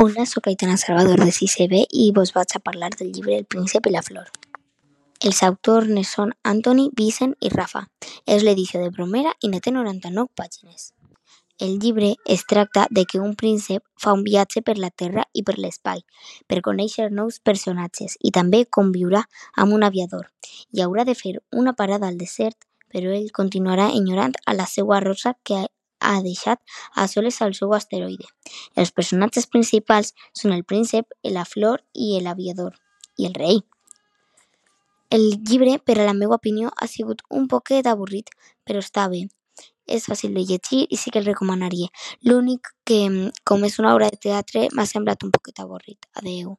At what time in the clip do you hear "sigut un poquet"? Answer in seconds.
36.86-37.86